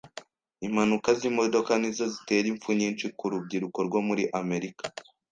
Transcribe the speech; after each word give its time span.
Impanuka 0.67 1.09
z’imodoka 1.19 1.71
nizo 1.79 2.05
zitera 2.13 2.45
impfu 2.53 2.69
nyinshi 2.79 3.05
ku 3.17 3.25
rubyiruko 3.31 3.79
rwo 3.87 3.99
muri 4.07 4.23
Amerika. 4.41 4.83